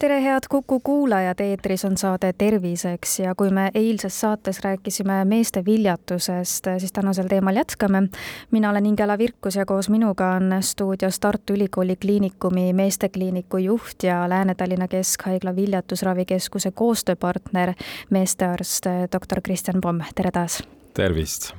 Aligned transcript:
tere, 0.00 0.22
head 0.22 0.48
Kuku 0.48 0.80
kuulajad, 0.80 1.40
eetris 1.40 1.84
on 1.84 1.96
saade 1.96 2.32
Terviseks 2.32 3.18
ja 3.20 3.34
kui 3.34 3.50
me 3.50 3.68
eilses 3.74 4.20
saates 4.20 4.60
rääkisime 4.64 5.24
meeste 5.24 5.64
viljatusest, 5.64 6.66
siis 6.78 6.92
tänasel 6.92 7.28
teemal 7.28 7.56
jätkame. 7.56 8.02
mina 8.50 8.70
olen 8.70 8.86
Ingela 8.86 9.18
Virkus 9.18 9.56
ja 9.56 9.66
koos 9.66 9.88
minuga 9.88 10.32
on 10.32 10.56
stuudios 10.60 11.20
Tartu 11.20 11.52
Ülikooli 11.52 11.96
Kliinikumi 11.96 12.72
meestekliiniku 12.72 13.56
juht 13.56 14.02
ja 14.02 14.28
Lääne-Tallinna 14.28 14.88
Keskhaigla 14.88 15.56
viljatusravikeskuse 15.56 16.70
koostööpartner, 16.70 17.72
meestearst 18.10 18.86
doktor 19.12 19.40
Kristjan 19.40 19.80
Pomm, 19.80 20.00
tere 20.14 20.30
taas! 20.30 20.62
tervist! 20.94 21.52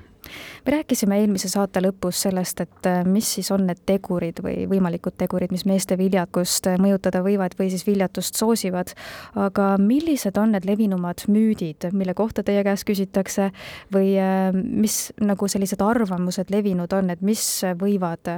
Me 0.66 0.72
rääkisime 0.72 1.18
eelmise 1.22 1.50
saate 1.50 1.82
lõpus 1.82 2.22
sellest, 2.26 2.62
et 2.62 2.88
äh, 2.90 3.02
mis 3.08 3.28
siis 3.38 3.50
on 3.54 3.66
need 3.66 3.82
tegurid 3.90 4.42
või 4.46 4.68
võimalikud 4.70 5.16
tegurid, 5.18 5.52
mis 5.54 5.66
meeste 5.66 5.98
viljakust 5.98 6.70
äh, 6.70 6.78
mõjutada 6.82 7.24
võivad 7.26 7.56
või 7.60 7.72
siis 7.74 7.86
viljatust 7.88 8.38
soosivad. 8.38 8.94
aga 9.36 9.76
millised 9.82 10.38
on 10.38 10.54
need 10.56 10.66
levinumad 10.70 11.26
müüdid, 11.28 11.90
mille 11.98 12.14
kohta 12.14 12.44
teie 12.44 12.64
käest 12.64 12.86
küsitakse 12.86 13.50
või 13.94 14.14
äh, 14.22 14.52
mis 14.54 15.12
nagu 15.22 15.48
sellised 15.50 15.82
arvamused 15.82 16.54
levinud 16.54 16.94
on, 16.94 17.10
et 17.10 17.22
mis 17.22 17.42
võivad 17.82 18.30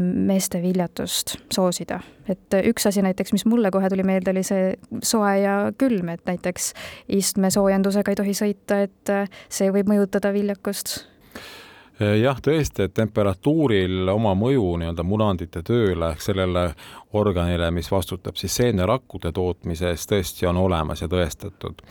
meeste 0.00 0.60
viljatust 0.62 1.36
soosida? 1.52 2.00
et 2.30 2.54
üks 2.68 2.86
asi 2.86 3.02
näiteks, 3.02 3.32
mis 3.34 3.44
mulle 3.50 3.70
kohe 3.74 3.88
tuli 3.90 4.04
meelde, 4.06 4.30
oli 4.30 4.44
see 4.46 4.76
soe 5.02 5.32
ja 5.42 5.56
külm, 5.78 6.12
et 6.12 6.22
näiteks 6.26 6.72
istmesoojendusega 7.18 8.12
ei 8.12 8.20
tohi 8.20 8.34
sõita, 8.36 8.84
et 8.86 9.14
see 9.50 9.72
võib 9.74 9.90
mõjutada 9.90 10.30
viljakust 10.34 11.11
jah, 12.20 12.40
tõesti, 12.42 12.86
et 12.86 12.94
temperatuuril 12.94 14.08
oma 14.12 14.34
mõju 14.38 14.76
nii-öelda 14.80 15.04
munandite 15.06 15.62
tööle 15.66 16.12
ehk 16.12 16.24
sellele 16.24 16.66
organile, 17.12 17.70
mis 17.70 17.90
vastutab 17.92 18.36
siis 18.40 18.54
seenerakkude 18.56 19.32
tootmise 19.36 19.90
eest, 19.92 20.08
tõesti 20.10 20.46
on 20.48 20.56
olemas 20.56 21.02
ja 21.02 21.08
tõestatud. 21.12 21.82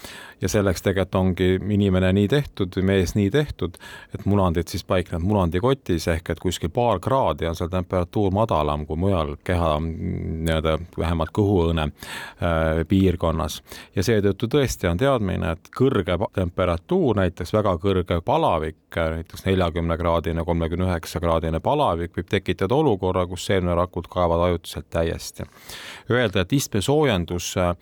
ja 0.41 0.49
selleks 0.49 0.81
tegelikult 0.81 1.15
ongi 1.15 1.47
inimene 1.69 2.09
nii 2.13 2.27
tehtud 2.27 2.73
või 2.77 2.83
mees 2.89 3.13
nii 3.15 3.29
tehtud, 3.31 3.77
et 4.13 4.25
munandid 4.25 4.67
siis 4.67 4.83
paiknevad 4.83 5.25
munandikotis 5.27 6.07
ehk 6.07 6.29
et 6.29 6.39
kuskil 6.41 6.69
paar 6.73 6.99
kraadi 6.99 7.45
on 7.45 7.55
seal 7.55 7.69
temperatuur 7.69 8.31
madalam 8.33 8.85
kui 8.89 8.97
mujal 8.97 9.35
keha 9.43 9.75
nii-öelda 9.83 10.77
vähemalt 10.97 11.33
kõhuõõne 11.37 11.85
äh, 11.91 12.81
piirkonnas. 12.87 13.61
ja 13.95 14.03
seetõttu 14.03 14.49
tõesti 14.49 14.89
on 14.89 14.97
teadmine, 14.97 15.51
et 15.51 15.69
kõrge 15.77 16.17
temperatuur, 16.33 17.15
näiteks 17.21 17.53
väga 17.53 17.77
kõrge 17.77 18.21
palavik, 18.25 18.81
näiteks 18.95 19.45
neljakümne 19.45 19.97
kraadine, 20.01 20.45
kolmekümne 20.45 20.89
üheksa 20.89 21.21
kraadine 21.21 21.61
palavik 21.61 22.17
võib 22.17 22.33
tekitada 22.33 22.75
olukorra, 22.75 23.27
kus 23.29 23.45
seenerakud 23.51 24.09
kaevad 24.09 24.49
ajutiselt 24.49 24.89
täie 24.89 25.11
täiesti. 25.11 25.43
Öelda, 26.11 26.41
et 26.41 26.53
istmesoojendus 26.53 27.55
äh, 27.57 27.75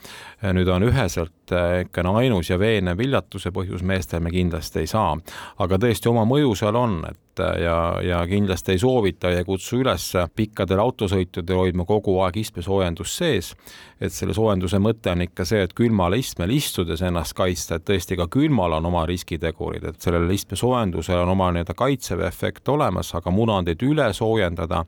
nüüd 0.54 0.70
on 0.72 0.88
üheselt 0.90 1.34
äh, 1.56 1.82
ikka 1.86 2.06
ainus 2.18 2.50
ja 2.50 2.60
veenev 2.60 2.98
viljatuse 2.98 3.52
põhjus 3.56 3.84
meestel 3.84 4.24
me 4.24 4.32
kindlasti 4.34 4.84
ei 4.84 4.88
saa, 4.88 5.16
aga 5.58 5.82
tõesti 5.82 6.12
oma 6.12 6.26
mõju 6.30 6.56
seal 6.60 6.76
on, 6.80 7.02
et 7.10 7.20
et 7.40 7.62
ja, 7.62 8.00
ja 8.04 8.28
kindlasti 8.28 8.72
ei 8.72 8.80
soovita 8.80 9.30
ja 9.30 9.44
kutsu 9.46 9.80
üles 9.84 10.06
pikkadel 10.36 10.82
autosõitudel 10.84 11.64
hoidma 11.64 11.86
kogu 11.88 12.20
aeg 12.24 12.38
istmesoojendust 12.44 13.22
sees. 13.22 13.54
et 14.00 14.14
selle 14.16 14.34
soojenduse 14.34 14.80
mõte 14.80 15.12
on 15.12 15.26
ikka 15.26 15.44
see, 15.46 15.62
et 15.64 15.74
külmal 15.76 16.16
istmel 16.16 16.54
istudes 16.56 17.02
ennast 17.04 17.36
kaitsta, 17.36 17.76
et 17.76 17.86
tõesti 17.90 18.16
ka 18.16 18.30
külmal 18.32 18.78
on 18.78 18.86
oma 18.86 19.06
riskitegurid, 19.06 19.84
et 19.84 20.02
sellel 20.02 20.30
istmesoojendusel 20.32 21.20
on 21.26 21.34
oma 21.36 21.52
nii-öelda 21.52 21.76
kaitsev 21.76 22.24
efekt 22.24 22.70
olemas, 22.70 23.12
aga 23.16 23.32
munandeid 23.32 23.84
üle 23.84 24.08
soojendada 24.14 24.86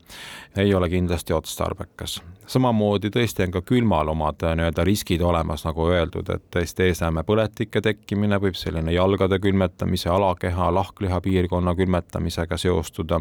ei 0.56 0.74
ole 0.74 0.88
kindlasti 0.88 1.36
otstarbekas 1.36 2.22
samamoodi 2.52 3.10
tõesti 3.12 3.46
on 3.46 3.52
ka 3.54 3.62
külmal 3.66 4.08
omad 4.12 4.42
nii-öelda 4.42 4.84
riskid 4.84 5.22
olemas, 5.24 5.64
nagu 5.66 5.86
öeldud, 5.88 6.28
et 6.34 6.51
tõesti 6.52 6.90
eesnäeme 6.90 7.24
põletike 7.24 7.80
tekkimine 7.80 8.36
võib 8.40 8.56
selline 8.60 8.92
jalgade 8.92 9.38
külmetamise, 9.40 10.10
alakeha, 10.12 10.68
lahkliha 10.74 11.20
piirkonna 11.24 11.74
külmetamise 11.74 12.42
tervisega 12.42 12.56
seostuda. 12.56 13.20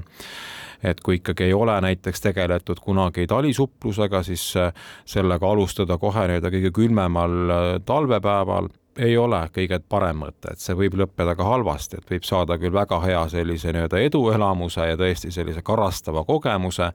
et 0.83 0.99
kui 0.99 1.19
ikkagi 1.19 1.43
ei 1.43 1.53
ole 1.53 1.75
näiteks 1.81 2.21
tegeletud 2.21 2.79
kunagi 2.81 3.27
talisupplusega, 3.27 4.23
siis 4.23 4.55
äh, 4.57 4.73
sellega 5.05 5.45
alustada 5.45 5.97
kohe 6.01 6.23
nii-öelda 6.25 6.49
kõige 6.49 6.71
külmemal 6.73 7.49
äh, 7.53 7.81
talvepäeval 7.85 8.69
ei 9.01 9.17
ole 9.17 9.39
kõige 9.53 9.79
parem 9.89 10.21
mõte, 10.21 10.53
et 10.53 10.61
see 10.61 10.75
võib 10.77 10.95
lõppeda 10.99 11.33
ka 11.37 11.45
halvasti, 11.47 11.97
et 11.97 12.11
võib 12.11 12.25
saada 12.27 12.57
küll 12.61 12.73
väga 12.75 12.99
hea 13.01 13.21
sellise 13.31 13.73
nii-öelda 13.73 14.01
eduelamuse 14.05 14.85
ja 14.91 14.97
tõesti 14.99 15.31
sellise 15.33 15.63
karastava 15.65 16.23
kogemuse. 16.27 16.91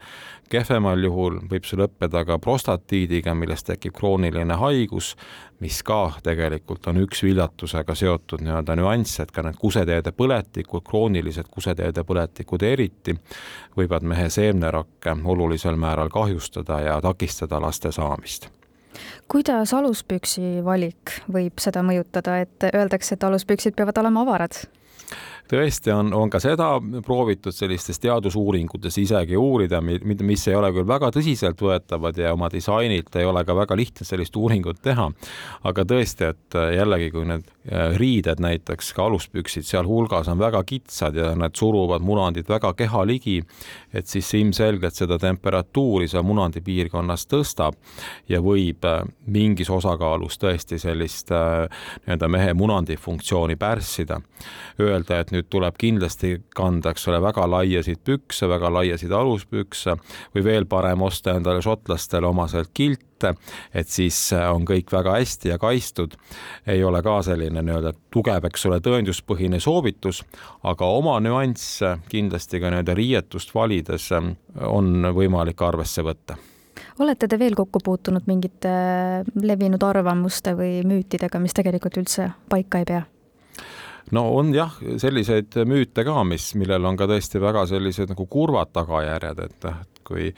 kehvemal 0.48 1.02
juhul 1.02 1.40
võib 1.50 1.64
see 1.66 1.78
lõppeda 1.80 2.24
ka 2.24 2.38
prostatiidiga, 2.38 3.34
millest 3.34 3.66
tekib 3.66 3.94
krooniline 3.94 4.54
haigus, 4.54 5.16
mis 5.60 5.82
ka 5.82 6.12
tegelikult 6.22 6.86
on 6.86 7.02
üks 7.02 7.22
viljatusega 7.22 7.94
seotud 7.94 8.44
nii-öelda 8.44 8.76
nüanss, 8.76 9.20
et 9.20 9.32
ka 9.32 9.42
need 9.42 9.58
kuseteede 9.58 10.12
põletikud, 10.12 10.84
kroonilised 10.86 11.50
kuseteede 11.50 12.04
põletikud 12.04 12.62
eriti, 12.62 13.16
võivad 13.76 14.06
mehe 14.06 14.28
seemnerakke 14.30 15.16
olulisel 15.24 15.76
määral 15.76 16.08
kahjustada 16.08 16.80
ja 16.80 17.00
takistada 17.00 17.60
laste 17.60 17.92
saamist 17.92 18.50
kuidas 19.28 19.74
aluspüksi 19.74 20.64
valik 20.64 21.16
võib 21.32 21.60
seda 21.62 21.82
mõjutada, 21.86 22.40
et 22.44 22.68
öeldakse, 22.72 23.14
et 23.16 23.24
aluspüksid 23.28 23.76
peavad 23.78 23.98
olema 24.02 24.24
avarad? 24.26 24.58
Tõesti 25.50 25.92
on, 25.94 26.12
on 26.14 26.30
ka 26.32 26.40
seda 26.42 26.68
proovitud 27.06 27.54
sellistes 27.54 28.00
teadusuuringutes 28.02 28.98
isegi 29.02 29.36
uurida, 29.38 29.80
mis 29.80 30.46
ei 30.48 30.56
ole 30.58 30.72
küll 30.74 30.88
väga 30.88 31.10
tõsiseltvõetavad 31.14 32.18
ja 32.20 32.32
oma 32.34 32.50
disainilt 32.52 33.14
ei 33.16 33.28
ole 33.28 33.44
ka 33.46 33.56
väga 33.56 33.76
lihtne 33.78 34.06
sellist 34.06 34.36
uuringut 34.36 34.82
teha. 34.82 35.10
aga 35.66 35.84
tõesti, 35.84 36.30
et 36.30 36.56
jällegi, 36.76 37.10
kui 37.14 37.24
need 37.28 37.46
äh, 37.46 37.94
riided 37.98 38.40
näiteks 38.42 38.92
ka 38.96 39.06
aluspüksid 39.06 39.66
sealhulgas 39.66 40.28
on 40.28 40.38
väga 40.38 40.62
kitsad 40.66 41.16
ja 41.16 41.32
need 41.38 41.56
suruvad 41.56 42.04
munandit 42.04 42.48
väga 42.48 42.72
keha 42.74 43.04
ligi, 43.06 43.40
et 43.94 44.06
siis 44.06 44.32
ilmselgelt 44.34 44.94
seda 44.94 45.18
temperatuuri 45.18 46.08
seal 46.08 46.26
munandi 46.26 46.62
piirkonnas 46.64 47.26
tõstab 47.30 47.78
ja 48.28 48.42
võib 48.44 48.84
äh, 48.86 49.02
mingis 49.26 49.70
osakaalus 49.70 50.38
tõesti 50.42 50.78
sellist 50.82 51.32
äh, 51.34 51.66
nii-öelda 52.04 52.30
mehe 52.32 52.54
munandi 52.54 52.96
funktsiooni 52.96 53.56
pärssida. 53.56 54.20
Öelda, 54.80 55.20
et 55.20 55.32
nüüd 55.36 55.48
tuleb 55.52 55.76
kindlasti 55.80 56.36
kanda, 56.56 56.92
eks 56.94 57.06
ole, 57.10 57.20
väga 57.24 57.46
laiasid 57.50 58.00
pükse, 58.06 58.48
väga 58.50 58.70
laiasid 58.72 59.12
aluspükse 59.12 59.96
või 60.34 60.44
veel 60.46 60.66
parem 60.70 61.04
osta 61.06 61.36
endale 61.36 61.62
šotlastele 61.64 62.28
omaselt 62.28 62.72
kilte, 62.74 63.34
et 63.74 63.88
siis 63.88 64.18
on 64.36 64.66
kõik 64.68 64.92
väga 64.92 65.18
hästi 65.18 65.52
ja 65.54 65.58
kaitstud. 65.58 66.16
ei 66.66 66.84
ole 66.84 67.02
ka 67.02 67.20
selline 67.22 67.62
nii-öelda 67.62 67.92
tugev, 68.10 68.44
eks 68.44 68.66
ole, 68.66 68.80
tõenduspõhine 68.80 69.60
soovitus, 69.60 70.24
aga 70.62 70.86
oma 70.86 71.20
nüansse 71.20 71.96
kindlasti 72.08 72.60
ka 72.60 72.70
nii-öelda 72.70 72.94
riietust 72.94 73.54
valides 73.54 74.10
on 74.12 75.12
võimalik 75.14 75.62
arvesse 75.62 76.02
võtta 76.02 76.36
olete 76.98 77.28
te 77.28 77.38
veel 77.38 77.54
kokku 77.56 77.80
puutunud 77.84 78.24
mingite 78.26 78.70
levinud 79.42 79.82
arvamuste 79.82 80.54
või 80.56 80.80
müütidega, 80.86 81.40
mis 81.42 81.56
tegelikult 81.56 82.00
üldse 82.00 82.30
paika 82.48 82.80
ei 82.82 82.88
pea? 82.88 83.04
No 84.14 84.22
on 84.38 84.52
jah, 84.54 84.76
selliseid 85.02 85.56
müüte 85.66 86.04
ka, 86.06 86.20
mis, 86.28 86.52
millel 86.58 86.86
on 86.86 86.98
ka 86.98 87.08
tõesti 87.10 87.42
väga 87.42 87.66
sellised 87.70 88.12
nagu 88.12 88.26
kurvad 88.30 88.72
tagajärjed, 88.76 89.44
et 89.46 90.02
kui 90.06 90.30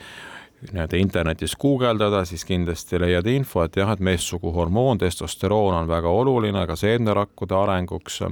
nii-öelda 0.72 0.96
internetis 0.96 1.56
guugeldada, 1.56 2.24
siis 2.24 2.44
kindlasti 2.44 2.98
leiad 3.00 3.26
info, 3.30 3.62
et 3.62 3.76
jah, 3.78 3.92
et 3.94 4.00
meessugu 4.02 4.50
hormoon, 4.52 4.98
testosteroon 4.98 5.74
on 5.74 5.88
väga 5.88 6.10
oluline 6.10 6.66
ka 6.66 6.76
seemnerakkude 6.76 7.54
arenguks. 7.54 8.22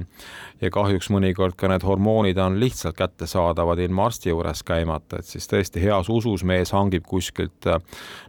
Ja 0.61 0.71
kahjuks 0.73 1.11
mõnikord 1.13 1.53
ka 1.55 1.69
need 1.69 1.85
hormoonid 1.85 2.37
on 2.41 2.57
lihtsalt 2.59 2.97
kättesaadavad 2.97 3.79
ilma 3.79 4.07
arsti 4.09 4.31
juures 4.31 4.63
käimata, 4.65 5.19
et 5.19 5.29
siis 5.29 5.47
tõesti 5.47 5.83
heas 5.83 6.09
usus 6.09 6.43
mees 6.43 6.73
hangib 6.73 7.05
kuskilt 7.07 7.67
äh, 7.69 7.77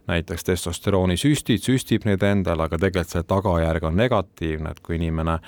näiteks 0.07 0.45
testosteroonisüstid, 0.47 1.63
süstib 1.65 2.05
neid 2.05 2.23
endale, 2.23 2.69
aga 2.69 2.77
tegelikult 2.77 3.15
selle 3.15 3.27
tagajärg 3.29 3.89
on 3.89 3.97
negatiivne, 3.97 4.71
et 4.71 4.79
kui 4.85 4.99
inimene 4.99 5.39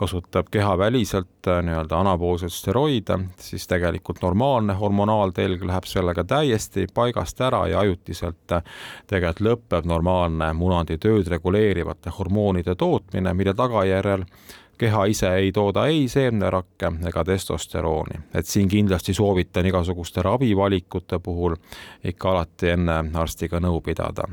kasutab 0.00 0.48
kehaväliselt 0.50 1.46
äh, 1.46 1.60
nii-öelda 1.68 2.00
anaboolseid 2.00 2.56
steroide, 2.56 3.20
siis 3.38 3.68
tegelikult 3.70 4.24
normaalne 4.24 4.74
hormonaaltelg 4.80 5.62
läheb 5.68 5.86
sellega 5.86 6.24
täiesti 6.24 6.88
paigast 6.94 7.40
ära 7.44 7.66
ja 7.68 7.84
ajutiselt 8.00 8.52
äh, 8.52 8.62
tegelikult 9.06 9.40
lõpeb 9.40 9.86
normaalne 9.86 10.52
munandi 10.54 10.98
tööd 10.98 11.28
reguleerivate 11.28 12.10
hormoonide 12.10 12.74
tootmine, 12.74 13.34
mille 13.34 13.54
tagajärjel 13.54 14.24
keha 14.78 15.04
ise 15.06 15.34
ei 15.36 15.52
tooda 15.52 15.86
ei 15.86 16.08
seemnerakke 16.08 16.92
ega 17.08 17.24
testosterooni, 17.24 18.20
et 18.34 18.46
siin 18.46 18.68
kindlasti 18.68 19.14
soovitan 19.14 19.66
igasuguste 19.66 20.22
ravivalikute 20.22 21.18
puhul 21.18 21.56
ikka 22.04 22.30
alati 22.30 22.70
enne 22.70 23.02
arstiga 23.14 23.60
nõu 23.60 23.80
pidada 23.80 24.24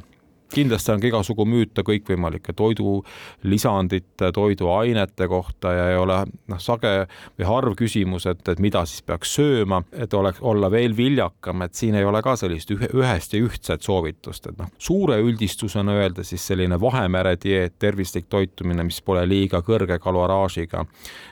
kindlasti 0.54 0.92
on 0.94 1.02
ka 1.02 1.10
igasugu 1.10 1.46
müüte 1.48 1.84
kõikvõimalike 1.88 2.54
toidulisandite, 2.58 4.32
toiduainete 4.34 5.28
kohta 5.28 5.74
ja 5.74 5.88
ei 5.92 5.98
ole 6.00 6.20
noh, 6.48 6.62
sage 6.62 6.94
või 7.38 7.48
harv 7.50 7.76
küsimus, 7.80 8.28
et, 8.30 8.44
et 8.48 8.62
mida 8.64 8.84
siis 8.88 9.04
peaks 9.08 9.36
sööma, 9.38 9.82
et 9.92 10.14
oleks, 10.14 10.42
olla 10.42 10.72
veel 10.72 10.96
viljakam, 10.98 11.66
et 11.66 11.76
siin 11.78 11.98
ei 12.00 12.08
ole 12.08 12.22
ka 12.26 12.38
sellist 12.40 12.72
ühe, 12.74 12.90
ühest 12.96 13.36
ja 13.36 13.44
ühtset 13.44 13.86
soovitust, 13.86 14.52
et 14.52 14.60
noh, 14.60 14.72
suure 14.78 15.20
üldistusena 15.24 15.98
öelda 16.02 16.26
siis 16.28 16.48
selline 16.48 16.80
Vahemere 16.82 17.36
dieet, 17.44 17.78
tervislik 17.80 18.30
toitumine, 18.30 18.86
mis 18.88 19.02
pole 19.02 19.26
liiga 19.28 19.62
kõrge 19.66 20.00
kaloraažiga, 20.04 20.86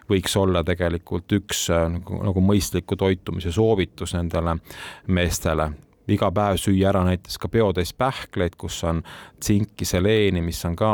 võiks 0.09 0.35
olla 0.39 0.63
tegelikult 0.65 1.31
üks 1.39 1.67
nagu, 1.71 2.21
nagu 2.27 2.43
mõistliku 2.43 2.97
toitumise 2.99 3.53
soovitus 3.55 4.15
nendele 4.17 4.59
meestele 5.07 5.71
iga 6.07 6.31
päev 6.31 6.59
süüa 6.61 6.89
ära 6.89 7.03
näiteks 7.07 7.37
ka 7.41 7.49
peotäis 7.51 7.93
pähkleid, 7.93 8.57
kus 8.57 8.83
on 8.83 9.03
tsinki, 9.39 9.85
seleeni, 9.85 10.41
mis 10.41 10.65
on 10.65 10.75
ka 10.75 10.91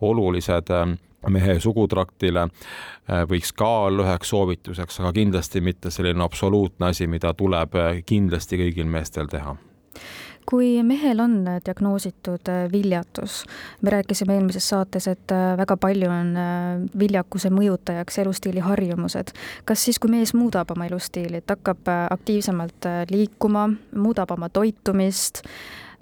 olulised 0.00 0.72
ähm, 0.74 0.98
mehe 1.28 1.58
sugutraktile, 1.60 2.48
äh, 2.48 3.24
võiks 3.28 3.52
ka 3.56 3.68
olla 3.86 4.06
üheks 4.06 4.32
soovituseks, 4.32 5.00
aga 5.00 5.12
kindlasti 5.16 5.60
mitte 5.60 5.90
selline 5.90 6.24
absoluutne 6.24 6.92
asi, 6.92 7.06
mida 7.06 7.34
tuleb 7.34 7.76
äh, 7.76 8.02
kindlasti 8.06 8.60
kõigil 8.60 8.88
meestel 8.88 9.28
teha 9.30 9.56
kui 10.50 10.82
mehel 10.82 11.20
on 11.22 11.36
diagnoositud 11.66 12.48
äh, 12.50 12.64
viljatus, 12.72 13.44
me 13.82 13.90
rääkisime 13.94 14.34
eelmises 14.34 14.68
saates, 14.68 15.06
et 15.08 15.34
äh, 15.34 15.52
väga 15.58 15.76
palju 15.76 16.10
on 16.10 16.32
äh, 16.36 16.54
viljakuse 16.98 17.52
mõjutajaks 17.54 18.18
elustiili 18.24 18.64
harjumused. 18.64 19.30
kas 19.64 19.84
siis, 19.84 19.98
kui 20.02 20.10
mees 20.10 20.34
muudab 20.34 20.70
oma 20.74 20.88
elustiili, 20.90 21.38
et 21.38 21.54
hakkab 21.54 21.86
aktiivsemalt 22.10 22.90
liikuma, 23.10 23.68
muudab 23.96 24.34
oma 24.34 24.48
toitumist, 24.48 25.44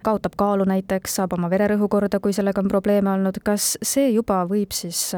kaotab 0.03 0.37
kaalu 0.39 0.65
näiteks, 0.69 1.19
saab 1.21 1.35
oma 1.37 1.51
vererõhu 1.51 1.89
korda, 1.93 2.21
kui 2.21 2.33
sellega 2.33 2.63
on 2.63 2.71
probleeme 2.73 3.11
olnud, 3.13 3.41
kas 3.45 3.75
see 3.83 4.09
juba 4.15 4.45
võib 4.49 4.73
siis 4.73 5.11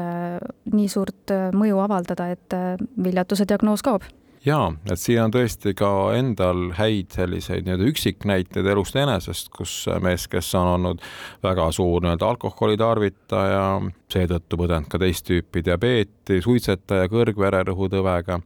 nii 0.73 0.87
suurt 0.91 1.31
mõju 1.55 1.79
avaldada, 1.83 2.31
et 2.33 2.57
viljatuse 3.03 3.47
diagnoos 3.47 3.85
kaob? 3.85 4.09
Jaa, 4.45 4.71
et 4.89 4.99
siin 4.99 5.21
on 5.23 5.33
tõesti 5.33 5.73
ka 5.77 5.89
endal 6.17 6.71
häid 6.77 7.13
selliseid 7.13 7.65
nii-öelda 7.65 7.89
üksiknäiteid 7.91 8.67
elust 8.73 8.95
enesest, 8.97 9.51
kus 9.53 9.73
mees, 10.01 10.27
kes 10.31 10.49
on 10.57 10.73
olnud 10.75 11.03
väga 11.43 11.67
suur 11.75 12.01
nii-öelda 12.01 12.29
alkoholi 12.33 12.77
tarvitaja, 12.79 13.65
seetõttu 14.11 14.59
põdenud 14.59 14.89
ka 14.91 15.01
teist 15.01 15.27
tüüpi 15.29 15.63
diabeeti, 15.65 16.41
suitsetaja 16.41 17.09
kõrgvererõhutõvega, 17.11 18.39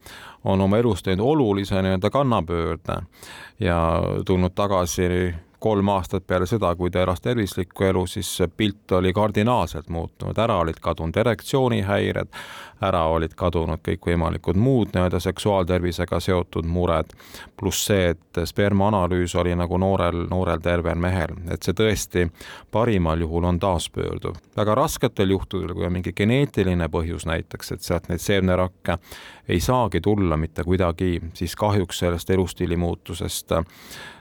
on 0.46 0.62
oma 0.68 0.82
elus 0.84 1.04
teinud 1.06 1.26
olulise 1.36 1.80
nii-öelda 1.82 2.12
kannapöörde 2.14 3.00
ja 3.64 3.80
tulnud 4.28 4.56
tagasi 4.56 5.10
kolm 5.66 5.90
aastat 5.90 6.28
peale 6.28 6.46
seda, 6.46 6.76
kui 6.78 6.92
ta 6.94 7.02
elas 7.02 7.24
tervislikku 7.26 7.88
elu, 7.88 8.04
siis 8.06 8.30
pilt 8.58 8.92
oli 8.94 9.14
kardinaalselt 9.14 9.90
muutunud, 9.90 10.38
ära 10.38 10.60
olid 10.62 10.78
kadunud 10.82 11.18
erektsioonihäired, 11.18 12.30
ära 12.86 13.02
olid 13.10 13.34
kadunud 13.40 13.82
kõikvõimalikud 13.88 14.60
muud 14.62 14.94
nii-öelda 14.94 15.18
seksuaaltervisega 15.26 16.20
seotud 16.22 16.70
mured, 16.70 17.16
pluss 17.58 17.88
see, 17.90 18.12
et 18.14 18.42
spermaanalüüs 18.46 19.34
oli 19.42 19.56
nagu 19.58 19.80
noorel, 19.82 20.28
noorel 20.30 20.62
tervel 20.62 21.02
mehel, 21.02 21.34
et 21.50 21.66
see 21.66 21.74
tõesti 21.74 22.28
parimal 22.72 23.26
juhul 23.26 23.50
on 23.50 23.58
taaspöörduv. 23.60 24.38
väga 24.58 24.76
rasketel 24.78 25.34
juhtudel, 25.34 25.74
kui 25.74 25.90
on 25.90 25.98
mingi 25.98 26.14
geneetiline 26.14 26.92
põhjus 26.94 27.26
näiteks, 27.26 27.72
et 27.72 27.82
sealt 27.82 28.12
neid 28.14 28.22
seemnerakke 28.22 29.00
ei 29.48 29.60
saagi 29.60 30.02
tulla 30.02 30.38
mitte 30.38 30.64
kuidagi, 30.64 31.22
siis 31.34 31.56
kahjuks 31.56 32.00
sellest 32.00 32.30
elustiili 32.30 32.78
muutusest 32.78 33.52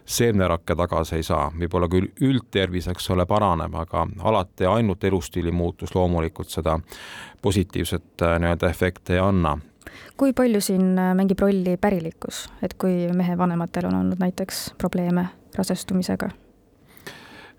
seemnerakke 0.05 0.77
tagasi 0.77 1.17
ei 1.17 1.23
saa, 1.23 1.49
võib-olla 1.59 1.89
küll 1.89 2.11
üldtervis, 2.21 2.89
eks 2.93 3.11
ole, 3.15 3.27
paraneb, 3.27 3.75
aga 3.75 4.07
alati 4.21 4.69
ainult 4.69 5.05
elustiili 5.05 5.53
muutus 5.53 5.95
loomulikult 5.95 6.53
seda 6.53 6.79
positiivset 7.43 8.23
äh, 8.23 8.39
nii-öelda 8.41 8.69
efekti 8.69 9.17
ei 9.17 9.23
anna. 9.25 9.57
Kui 10.17 10.33
palju 10.37 10.61
siin 10.61 10.99
äh, 10.99 11.13
mängib 11.17 11.41
rolli 11.41 11.77
pärilikkus, 11.81 12.47
et 12.63 12.77
kui 12.79 13.09
mehe 13.17 13.39
vanematel 13.39 13.89
on 13.91 14.01
olnud 14.03 14.21
näiteks 14.21 14.75
probleeme 14.79 15.29
rasestumisega? 15.57 16.31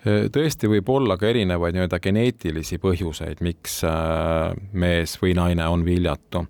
Tõesti 0.06 0.70
võib 0.70 0.90
olla 0.94 1.18
ka 1.18 1.28
erinevaid 1.30 1.76
nii-öelda 1.76 2.00
geneetilisi 2.00 2.78
põhjuseid, 2.82 3.42
miks 3.46 3.80
äh, 3.88 4.54
mees 4.74 5.16
või 5.22 5.34
naine 5.38 5.68
on 5.68 5.86
viljatu. 5.86 6.46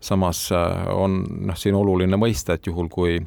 samas 0.00 0.52
äh, 0.52 0.86
on 0.94 1.24
noh, 1.46 1.56
siin 1.56 1.74
oluline 1.74 2.16
mõista, 2.16 2.54
et 2.54 2.66
juhul, 2.66 2.88
kui 2.88 3.18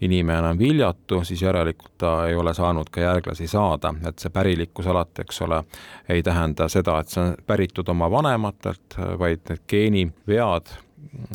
inimene 0.00 0.54
on 0.54 0.58
viljatu, 0.58 1.24
siis 1.24 1.42
järelikult 1.42 1.98
ta 1.98 2.14
ei 2.28 2.34
ole 2.34 2.54
saanud 2.54 2.90
ka 2.90 3.00
järglasi 3.00 3.48
saada, 3.48 3.94
et 4.08 4.18
see 4.18 4.30
pärilikkus 4.30 4.86
alati, 4.86 5.26
eks 5.26 5.42
ole, 5.42 5.62
ei 6.08 6.22
tähenda 6.22 6.68
seda, 6.68 7.00
et 7.00 7.08
see 7.08 7.22
on 7.22 7.36
päritud 7.46 7.88
oma 7.88 8.10
vanematelt, 8.10 8.98
vaid 9.18 9.42
need 9.48 9.66
geenivead 9.68 10.74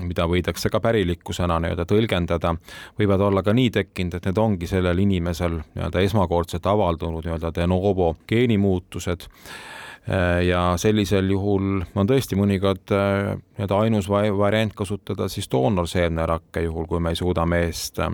mida 0.03 0.27
võidakse 0.29 0.71
ka 0.73 0.81
pärilikkusena 0.83 1.59
nii-öelda 1.63 1.85
tõlgendada, 1.89 2.53
võivad 2.99 3.23
olla 3.29 3.43
ka 3.43 3.55
nii 3.55 3.71
tekkinud, 3.79 4.17
et 4.17 4.29
need 4.29 4.41
ongi 4.41 4.69
sellel 4.69 4.99
inimesel 5.03 5.59
nii-öelda 5.61 6.03
esmakordselt 6.05 6.65
avaldunud 6.67 7.25
nii-öelda 7.25 7.53
de 7.55 7.67
novo 7.67 8.15
geenimuutused. 8.27 9.27
Ja 10.47 10.61
sellisel 10.79 11.27
juhul 11.33 11.81
on 11.99 12.07
tõesti 12.07 12.37
mõnikord 12.39 12.93
äh, 12.95 13.33
nii-öelda 13.57 13.79
ainus 13.83 14.05
variant 14.07 14.71
kasutada 14.71 15.27
siis 15.27 15.49
doonorseemnerakke, 15.51 16.63
juhul 16.63 16.87
kui 16.87 17.01
me 17.03 17.11
ei 17.11 17.19
suuda 17.19 17.43
meest 17.43 17.99
äh, 17.99 18.13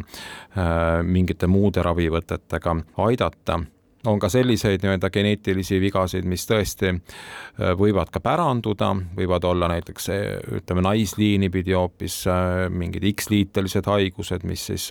mingite 1.05 1.45
muude 1.45 1.85
ravivõtetega 1.85 2.73
aidata 3.05 3.59
on 4.07 4.19
ka 4.19 4.29
selliseid 4.29 4.83
nii-öelda 4.83 5.09
geneetilisi 5.09 5.79
vigasid, 5.81 6.27
mis 6.27 6.43
tõesti 6.47 6.89
äh, 6.91 7.71
võivad 7.79 8.11
ka 8.11 8.19
päranduda, 8.23 8.91
võivad 9.15 9.47
olla 9.47 9.69
näiteks 9.71 10.09
äh, 10.11 10.23
ütleme, 10.59 10.83
naisliini 10.83 11.49
pidi 11.53 11.75
hoopis 11.77 12.23
äh, 12.27 12.67
mingid 12.69 13.05
X-liitelised 13.13 13.87
haigused, 13.87 14.43
mis 14.47 14.65
siis 14.71 14.89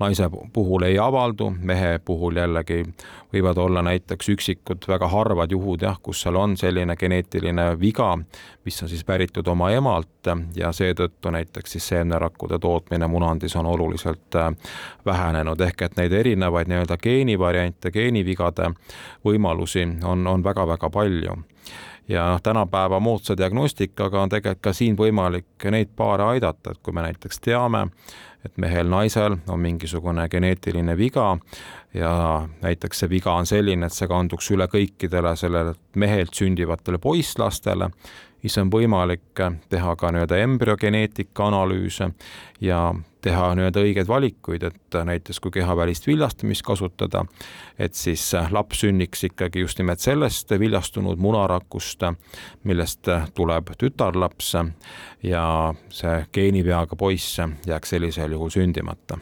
naise 0.00 0.28
puhul 0.52 0.88
ei 0.88 0.98
avaldu, 0.98 1.52
mehe 1.60 1.98
puhul 2.04 2.40
jällegi 2.42 2.82
võivad 3.32 3.58
olla 3.62 3.82
näiteks 3.86 4.28
üksikud 4.34 4.88
väga 4.88 5.08
harvad 5.08 5.52
juhud 5.54 5.86
jah, 5.86 5.96
kus 6.02 6.24
seal 6.24 6.36
on 6.36 6.56
selline 6.58 6.96
geneetiline 6.98 7.70
viga, 7.80 8.16
mis 8.64 8.82
on 8.82 8.90
siis 8.90 9.04
päritud 9.06 9.46
oma 9.48 9.70
emalt 9.72 10.08
ja 10.56 10.70
seetõttu 10.72 11.30
näiteks 11.34 11.72
siis 11.76 11.86
seemnerakkude 11.94 12.58
tootmine 12.62 13.06
munandis 13.10 13.56
on 13.56 13.66
oluliselt 13.66 14.36
vähenenud, 15.06 15.60
ehk 15.60 15.82
et 15.82 15.96
neid 15.96 16.12
erinevaid 16.12 16.68
nii-öelda 16.70 16.98
geenivariante, 17.02 17.90
geenivigasid 17.90 18.31
vigade 18.32 18.72
võimalusi 19.24 19.86
on, 20.04 20.26
on 20.26 20.44
väga-väga 20.44 20.90
palju. 20.90 21.38
Ja 22.08 22.26
noh, 22.32 22.42
tänapäeva 22.42 23.00
moodsa 23.00 23.36
diagnostikaga 23.38 24.22
on 24.22 24.28
tegelikult 24.28 24.62
ka 24.66 24.72
siin 24.74 24.96
võimalik 24.98 25.70
neid 25.70 25.92
paare 25.96 26.24
aidata, 26.34 26.72
et 26.72 26.82
kui 26.82 26.94
me 26.94 27.04
näiteks 27.06 27.38
teame, 27.40 27.86
et 28.44 28.58
mehel-naisel 28.58 29.36
on 29.48 29.60
mingisugune 29.62 30.26
geneetiline 30.28 30.96
viga 30.98 31.36
ja 31.94 32.12
näiteks 32.62 33.04
see 33.04 33.10
viga 33.10 33.36
on 33.38 33.46
selline, 33.46 33.86
et 33.86 33.94
see 33.94 34.10
kanduks 34.10 34.50
üle 34.50 34.66
kõikidele 34.72 35.36
sellele 35.38 35.76
mehelt 35.96 36.34
sündivatele 36.34 36.98
poisslastele, 36.98 37.92
siis 38.42 38.58
on 38.58 38.70
võimalik 38.72 39.40
teha 39.70 39.94
ka 39.96 40.10
nii-öelda 40.12 40.38
embrüogeneetika 40.42 41.46
analüüse 41.46 42.10
ja 42.60 42.82
teha 43.22 43.52
nii-öelda 43.54 43.84
õigeid 43.86 44.08
valikuid, 44.10 44.66
et 44.66 44.98
näiteks 45.06 45.38
kui 45.40 45.54
kehavälist 45.54 46.06
viljastamist 46.06 46.64
kasutada, 46.66 47.24
et 47.78 47.94
siis 47.94 48.24
laps 48.50 48.82
sünniks 48.82 49.22
ikkagi 49.30 49.62
just 49.62 49.78
nimelt 49.78 50.02
sellest 50.02 50.50
viljastunud 50.58 51.22
munarakust, 51.22 52.02
millest 52.66 53.10
tuleb 53.34 53.74
tütarlaps 53.78 54.54
ja 55.22 55.44
see 55.94 56.16
geeniveaga 56.34 56.98
poiss 56.98 57.38
jääks 57.66 57.94
sellisel 57.94 58.34
juhul 58.34 58.50
sündimata 58.50 59.18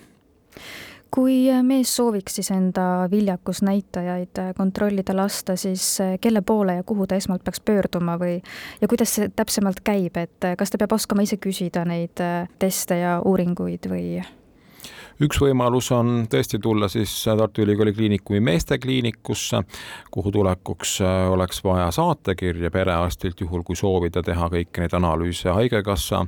kui 1.10 1.48
mees 1.66 1.92
sooviks 1.96 2.38
siis 2.38 2.50
enda 2.54 3.06
viljakusnäitajaid 3.10 4.42
kontrollida 4.56 5.16
lasta, 5.16 5.56
siis 5.56 5.98
kelle 6.20 6.42
poole 6.42 6.80
ja 6.80 6.82
kuhu 6.86 7.06
ta 7.06 7.18
esmalt 7.18 7.44
peaks 7.44 7.60
pöörduma 7.60 8.18
või 8.20 8.40
ja 8.80 8.88
kuidas 8.88 9.16
see 9.18 9.30
täpsemalt 9.36 9.82
käib, 9.84 10.16
et 10.16 10.52
kas 10.58 10.70
ta 10.70 10.78
peab 10.78 10.94
oskama 10.98 11.26
ise 11.26 11.40
küsida 11.42 11.84
neid 11.88 12.22
teste 12.58 13.02
ja 13.02 13.18
uuringuid 13.24 13.90
või? 13.90 14.20
Üks 15.20 15.40
võimalus 15.42 15.90
on 15.92 16.24
tõesti 16.30 16.58
tulla 16.62 16.88
siis 16.88 17.12
Tartu 17.24 17.62
Ülikooli 17.64 17.92
Kliinikumi 17.92 18.40
meestekliinikusse, 18.40 19.62
kuhu 20.10 20.32
tulekuks 20.32 20.98
oleks 21.30 21.64
vaja 21.64 21.90
saatekirja 21.94 22.70
perearstilt, 22.70 23.40
juhul 23.40 23.62
kui 23.66 23.76
soovida 23.76 24.22
teha 24.24 24.48
kõiki 24.52 24.84
neid 24.84 24.96
analüüse 24.96 25.52
Haigekassa 25.52 26.24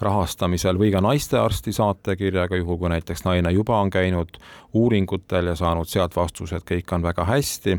rahastamisel 0.00 0.78
või 0.78 0.92
ka 0.94 1.02
naistearsti 1.04 1.74
saatekirjaga, 1.76 2.56
juhul 2.62 2.78
kui 2.78 2.92
näiteks 2.94 3.26
naine 3.26 3.52
juba 3.56 3.80
on 3.80 3.90
käinud 3.90 4.38
uuringutel 4.76 5.46
ja 5.46 5.54
saanud 5.56 5.88
sealt 5.88 6.16
vastuse, 6.16 6.60
et 6.60 6.66
kõik 6.68 6.92
on 6.94 7.04
väga 7.06 7.24
hästi, 7.26 7.78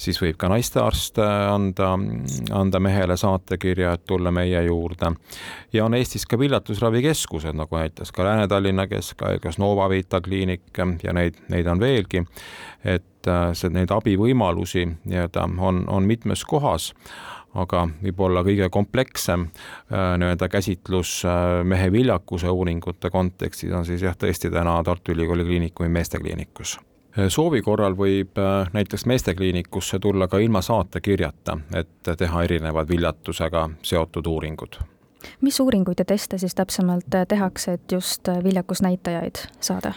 siis 0.00 0.18
võib 0.22 0.36
ka 0.40 0.50
naistearst 0.52 1.20
anda, 1.22 1.92
anda 2.58 2.80
mehele 2.82 3.16
saatekirja, 3.16 3.94
et 3.96 4.06
tulla 4.08 4.32
meie 4.34 4.64
juurde. 4.66 5.12
ja 5.72 5.84
on 5.84 5.94
Eestis 5.94 6.26
ka 6.26 6.38
viljatusravikeskused, 6.38 7.56
nagu 7.56 7.76
näiteks 7.76 8.12
ka 8.12 8.24
Lääne-Tallinna 8.24 8.86
Keskhaiglas, 8.86 9.58
Nova 9.58 9.88
Vita 10.02 10.20
kliinik 10.20 10.78
ja 11.02 11.12
neid, 11.14 11.38
neid 11.52 11.68
on 11.70 11.80
veelgi. 11.80 12.24
et 12.84 13.28
äh, 13.30 13.52
see, 13.54 13.70
neid 13.70 13.92
abivõimalusi 13.94 14.86
nii-öelda 14.88 15.46
on, 15.58 15.84
on 15.88 16.08
mitmes 16.08 16.44
kohas 16.44 16.92
aga 17.54 17.84
võib-olla 18.00 18.42
kõige 18.42 18.68
komplekssem 18.72 19.46
äh, 19.46 20.14
nii-öelda 20.18 20.48
käsitlus 20.50 21.20
äh, 21.28 21.60
mehe 21.64 21.90
viljakuse 21.92 22.50
uuringute 22.50 23.10
kontekstis 23.10 23.72
on 23.72 23.86
siis 23.86 24.02
jah, 24.02 24.16
tõesti 24.18 24.50
täna 24.50 24.80
Tartu 24.82 25.14
Ülikooli 25.14 25.46
Kliinikumi 25.46 25.92
meestekliinikus 25.92 26.78
soovi 27.28 27.60
korral 27.62 27.92
võib 27.92 28.40
näiteks 28.72 29.04
meestekliinikusse 29.06 29.98
tulla 30.00 30.30
ka 30.32 30.38
ilma 30.40 30.62
saatekirjata, 30.64 31.58
et 31.76 32.08
teha 32.18 32.46
erinevad 32.48 32.88
viljatusega 32.88 33.66
seotud 33.84 34.32
uuringud 34.32 34.80
mis 35.40 35.60
uuringuid 35.60 35.98
ja 35.98 36.04
teste 36.04 36.38
siis 36.38 36.54
täpsemalt 36.54 37.10
tehakse, 37.28 37.72
et 37.72 37.92
just 37.92 38.28
viljakusnäitajaid 38.44 39.46
saada? 39.60 39.92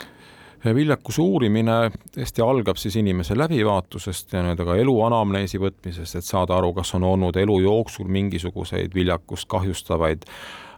viljakuse 0.65 1.21
uurimine 1.21 1.91
tõesti 2.15 2.41
algab 2.41 2.79
siis 2.81 2.95
inimese 2.97 3.35
läbivaatusest 3.37 4.33
ja 4.33 4.41
nii-öelda 4.41 4.65
ka 4.65 4.77
elu 4.81 4.95
anamneesi 5.05 5.59
võtmisest, 5.61 6.17
et 6.17 6.25
saada 6.25 6.57
aru, 6.57 6.71
kas 6.73 6.95
on 6.97 7.05
olnud 7.05 7.37
elu 7.37 7.59
jooksul 7.61 8.09
mingisuguseid 8.09 8.95
viljakust 8.97 9.45
kahjustavaid 9.51 10.25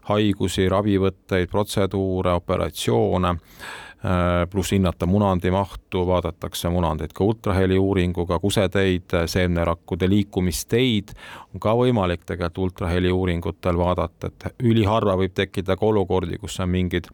haigusi, 0.09 0.67
ravivõtteid, 0.71 1.47
protseduure, 1.51 2.35
operatsioone 2.35 3.35
Äh, 3.35 3.86
pluss 4.51 4.71
hinnata 4.71 5.05
munandi 5.09 5.51
mahtu, 5.51 6.03
vaadatakse 6.07 6.69
munandeid 6.69 7.13
ka 7.17 7.23
ultraheli 7.23 7.79
uuringuga, 7.79 8.39
kuseteid, 8.39 9.15
seemnerakkude 9.25 10.09
liikumisteid 10.09 11.15
on 11.53 11.59
ka 11.59 11.73
võimalik 11.79 12.21
tegelikult 12.25 12.63
ultraheli 12.67 13.11
uuringutel 13.11 13.77
vaadata, 13.77 14.29
et 14.29 14.61
üliharva 14.63 15.17
võib 15.17 15.33
tekkida 15.33 15.75
ka 15.77 15.85
olukordi, 15.85 16.37
kus 16.37 16.59
on 16.61 16.69
mingid 16.69 17.09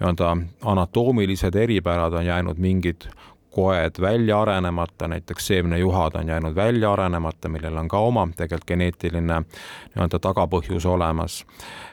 nii-öelda 0.00 0.36
anatoomilised 0.72 1.54
eripärad 1.54 2.16
on 2.16 2.26
jäänud 2.26 2.58
mingid 2.58 3.06
koed 3.52 4.00
välja 4.00 4.40
arenemata, 4.40 5.08
näiteks 5.08 5.46
seemnejuhad 5.46 6.14
on 6.14 6.28
jäänud 6.28 6.54
välja 6.54 6.92
arenemata, 6.92 7.48
millel 7.48 7.76
on 7.76 7.88
ka 7.88 7.98
oma 7.98 8.28
tegelikult 8.36 8.66
geneetiline 8.66 9.42
nii-öelda 9.44 10.18
tagapõhjus 10.18 10.86
olemas. 10.88 11.44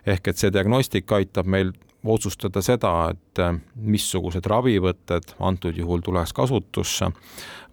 ehk 0.08 0.28
et 0.28 0.38
see 0.38 0.54
diagnostika 0.54 1.16
aitab 1.16 1.46
meil 1.46 1.74
otsustada 2.06 2.62
seda, 2.62 2.94
et 3.12 3.44
äh, 3.44 3.58
missugused 3.76 4.46
ravivõtted 4.46 5.36
antud 5.40 5.78
juhul 5.78 6.04
tuleks 6.06 6.34
kasutusse 6.34 7.12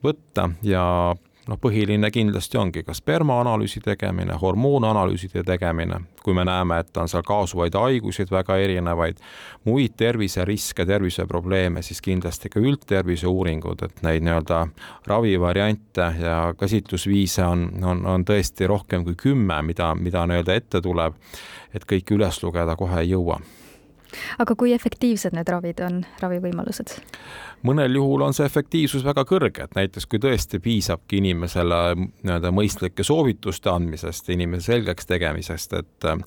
võtta 0.04 0.50
ja 0.66 0.84
noh, 1.46 1.58
põhiline 1.62 2.10
kindlasti 2.10 2.58
ongi 2.58 2.82
ka 2.86 2.94
spermaanalüüsi 2.96 3.80
tegemine, 3.84 4.34
hormoonanalüüside 4.40 5.42
tegemine, 5.46 6.00
kui 6.24 6.34
me 6.34 6.44
näeme, 6.46 6.80
et 6.82 6.96
on 6.96 7.10
seal 7.10 7.22
kaasuvaid 7.26 7.76
haigusid 7.78 8.30
väga 8.34 8.56
erinevaid, 8.62 9.20
muid 9.64 9.94
terviseriske, 9.96 10.86
terviseprobleeme, 10.86 11.82
siis 11.86 12.02
kindlasti 12.02 12.50
ka 12.52 12.62
üldtervise 12.62 13.30
uuringud, 13.30 13.84
et 13.86 14.02
neid 14.06 14.26
nii-öelda 14.26 14.62
ravivariante 15.06 16.08
ja 16.22 16.40
käsitlusviise 16.58 17.44
on, 17.46 17.68
on, 17.84 18.06
on 18.06 18.26
tõesti 18.26 18.66
rohkem 18.66 19.06
kui 19.06 19.18
kümme, 19.28 19.60
mida, 19.66 19.94
mida 19.94 20.26
nii-öelda 20.26 20.58
ette 20.58 20.82
tuleb, 20.82 21.14
et 21.74 21.86
kõiki 21.86 22.18
üles 22.18 22.42
lugeda 22.42 22.76
kohe 22.76 23.04
ei 23.04 23.14
jõua 23.14 23.40
aga 24.38 24.54
kui 24.58 24.72
efektiivsed 24.76 25.36
need 25.36 25.48
ravid 25.48 25.82
on, 25.86 26.04
ravivõimalused? 26.22 26.96
mõnel 27.66 27.98
juhul 27.98 28.22
on 28.26 28.36
see 28.36 28.46
efektiivsus 28.46 29.04
väga 29.04 29.24
kõrge, 29.26 29.64
et 29.64 29.74
näiteks 29.74 30.06
kui 30.06 30.20
tõesti 30.22 30.60
piisabki 30.62 31.18
inimesele 31.22 31.80
nii-öelda 31.96 32.52
mõistlike 32.54 33.04
soovituste 33.06 33.72
andmisest, 33.72 34.28
inimese 34.30 34.72
selgeks 34.72 35.08
tegemisest, 35.08 35.72
et 35.80 36.06
äh, 36.06 36.20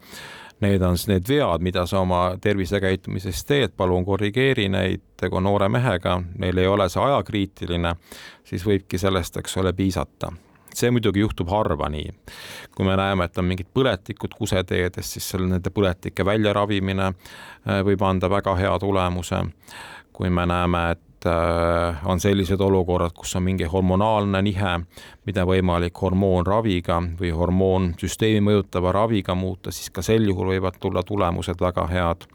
need 0.65 0.83
on 0.83 0.97
siis 0.97 1.13
need 1.13 1.29
vead, 1.29 1.63
mida 1.63 1.85
sa 1.87 2.01
oma 2.03 2.23
tervisekäitumises 2.41 3.45
teed, 3.45 3.77
palun 3.77 4.05
korrigeeri 4.05 4.67
neid, 4.69 5.05
tegu 5.19 5.39
noore 5.39 5.69
mehega, 5.71 6.19
neil 6.41 6.57
ei 6.57 6.67
ole 6.67 6.89
see 6.89 7.03
ajakriitiline, 7.03 7.95
siis 8.43 8.65
võibki 8.67 8.99
sellest, 8.99 9.39
eks 9.39 9.57
ole, 9.61 9.73
piisata 9.73 10.33
see 10.75 10.91
muidugi 10.91 11.23
juhtub 11.23 11.49
harva 11.49 11.89
nii. 11.89 12.13
kui 12.75 12.85
me 12.85 12.95
näeme, 12.95 13.25
et 13.25 13.37
on 13.37 13.45
mingid 13.45 13.67
põletikud 13.73 14.35
kuseteedes, 14.37 15.13
siis 15.13 15.29
seal 15.31 15.45
nende 15.49 15.71
põletike 15.73 16.25
väljaravimine 16.25 17.11
äh, 17.11 17.83
võib 17.85 18.03
anda 18.05 18.29
väga 18.29 18.55
hea 18.55 18.79
tulemuse. 18.79 19.43
kui 20.13 20.29
me 20.29 20.45
näeme, 20.45 20.91
et 20.91 21.25
äh, 21.25 22.05
on 22.05 22.19
sellised 22.19 22.61
olukorrad, 22.61 23.13
kus 23.15 23.35
on 23.35 23.43
mingi 23.43 23.63
hormonaalne 23.63 24.41
nihe, 24.41 24.79
mida 25.25 25.45
võimalik 25.45 26.01
hormoonraviga 26.01 27.01
või 27.19 27.31
hormoonsüsteemi 27.31 28.41
mõjutava 28.51 28.91
raviga 28.91 29.35
muuta, 29.35 29.71
siis 29.71 29.89
ka 29.89 30.01
sel 30.01 30.27
juhul 30.27 30.53
võivad 30.53 30.79
tulla 30.79 31.03
tulemused 31.03 31.61
väga 31.61 31.87
head 31.87 32.27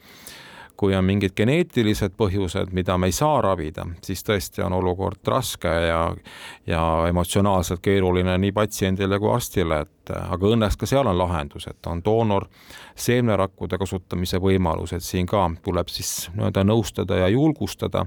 kui 0.77 0.95
on 0.97 1.05
mingid 1.07 1.35
geneetilised 1.37 2.17
põhjused, 2.19 2.73
mida 2.75 2.97
me 2.99 3.09
ei 3.11 3.15
saa 3.15 3.39
ravida, 3.45 3.87
siis 4.03 4.25
tõesti 4.27 4.65
on 4.65 4.75
olukord 4.75 5.21
raske 5.31 5.71
ja, 5.71 6.01
ja 6.67 6.83
emotsionaalselt 7.09 7.83
keeruline 7.85 8.35
nii 8.43 8.53
patsiendile 8.53 9.19
kui 9.23 9.31
arstile, 9.35 9.85
et 9.87 10.15
aga 10.15 10.51
õnneks 10.51 10.79
ka 10.81 10.89
seal 10.91 11.07
on 11.11 11.19
lahendus, 11.19 11.69
et 11.71 11.87
on 11.87 12.03
doonor 12.05 12.49
seemnerakkude 12.99 13.79
kasutamise 13.79 14.41
võimalused, 14.43 15.05
siin 15.05 15.31
ka 15.31 15.47
tuleb 15.63 15.93
siis 15.93 16.29
nii-öelda 16.35 16.67
nõustada 16.67 17.23
ja 17.23 17.31
julgustada 17.33 18.07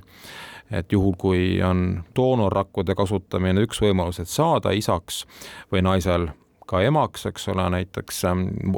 et 0.72 0.92
juhul, 0.92 1.14
kui 1.18 1.62
on 1.64 2.04
doonorrakkude 2.16 2.96
kasutamine 2.96 3.64
üks 3.64 3.80
võimalus, 3.82 4.20
et 4.20 4.28
saada 4.28 4.74
isaks 4.76 5.24
või 5.72 5.84
naisel 5.86 6.28
ka 6.68 6.82
emaks, 6.84 7.26
eks 7.30 7.48
ole, 7.54 7.70
näiteks 7.78 8.26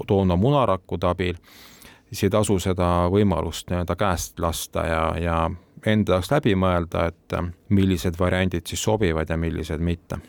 doonor 0.07 0.37
munarakkude 0.37 1.09
abil 1.09 1.39
siis 2.09 2.23
ei 2.23 2.33
tasu 2.33 2.59
seda 2.59 3.09
võimalust 3.11 3.69
nii-öelda 3.69 3.95
käest 3.95 4.39
lasta 4.39 4.85
ja, 4.87 5.03
ja 5.21 5.37
enda 5.85 6.17
jaoks 6.17 6.31
läbi 6.31 6.55
mõelda, 6.55 7.07
et 7.07 7.37
millised 7.69 8.19
variandid 8.19 8.67
siis 8.67 8.83
sobivad 8.83 9.29
ja 9.29 9.37
millised 9.37 9.79
mitte 9.79 10.19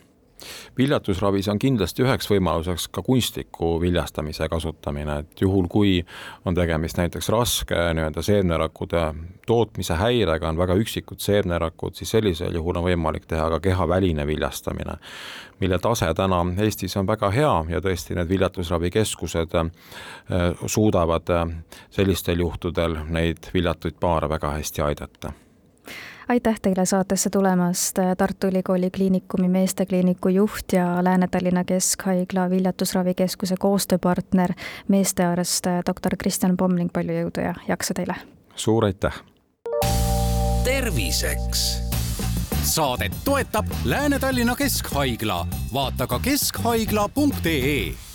viljatusravis 0.78 1.48
on 1.48 1.58
kindlasti 1.58 2.04
üheks 2.04 2.28
võimaluseks 2.30 2.88
ka 2.92 3.02
kunstliku 3.02 3.74
viljastamise 3.80 4.48
kasutamine, 4.48 5.18
et 5.24 5.40
juhul, 5.44 5.68
kui 5.68 5.98
on 6.44 6.54
tegemist 6.54 6.98
näiteks 7.00 7.28
raske 7.32 7.76
nii-öelda 7.94 8.22
seemnerakkude 8.22 9.04
tootmise 9.46 9.96
häirega, 10.00 10.48
on 10.48 10.58
väga 10.58 10.76
üksikud 10.80 11.20
seemnerakud, 11.20 11.94
siis 11.98 12.10
sellisel 12.16 12.54
juhul 12.54 12.80
on 12.80 12.86
võimalik 12.86 13.26
teha 13.30 13.48
ka 13.56 13.60
kehaväline 13.60 14.26
viljastamine, 14.26 14.96
mille 15.60 15.78
tase 15.78 16.08
täna 16.16 16.40
Eestis 16.62 16.96
on 16.96 17.06
väga 17.06 17.30
hea 17.34 17.52
ja 17.68 17.82
tõesti 17.84 18.16
need 18.16 18.28
viljatusravikeskused 18.28 19.54
äh, 19.60 19.70
suudavad 20.66 21.30
äh, 21.34 21.46
sellistel 21.90 22.40
juhtudel 22.40 22.98
neid 23.08 23.52
viljatuid 23.54 24.00
paare 24.00 24.28
väga 24.28 24.56
hästi 24.58 24.82
aidata 24.88 25.32
aitäh 26.30 26.60
teile 26.62 26.86
saatesse 26.86 27.30
tulemast, 27.30 27.96
Tartu 28.18 28.46
Ülikooli 28.46 28.90
Kliinikumi 28.90 29.48
meestekliiniku 29.48 30.28
juht 30.28 30.72
ja 30.72 31.04
Lääne-Tallinna 31.04 31.64
Keskhaigla 31.64 32.50
viljatusravikeskuse 32.50 33.54
koostööpartner, 33.58 34.52
meestearst 34.88 35.66
doktor 35.86 36.14
Kristjan 36.18 36.56
Pomling, 36.56 36.92
palju 36.92 37.16
jõudu 37.18 37.46
ja 37.46 37.54
jaksu 37.68 37.94
teile! 37.94 38.14
suur 38.54 38.84
aitäh! 38.84 39.22
terviseks 40.64 41.64
saadet 42.62 43.12
toetab 43.24 43.66
Lääne-Tallinna 43.84 44.56
Keskhaigla, 44.56 45.46
vaata 45.74 46.06
ka 46.06 46.18
keskhaigla.ee 46.18 48.09